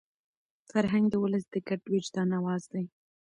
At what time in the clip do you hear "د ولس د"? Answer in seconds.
1.09-1.55